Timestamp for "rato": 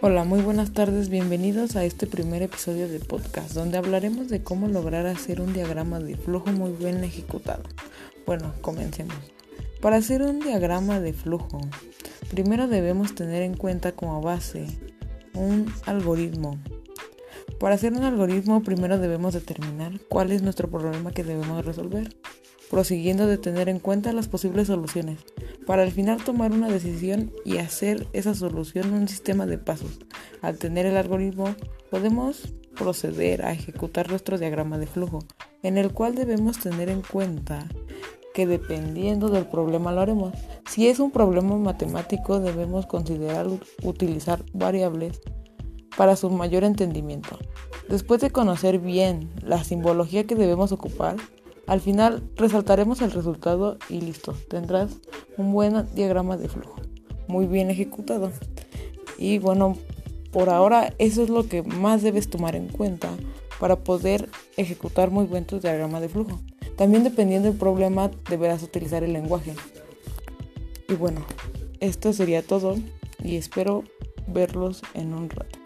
75.28-75.57